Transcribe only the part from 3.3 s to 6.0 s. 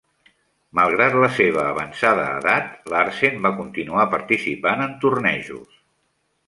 va continuar participant en tornejos.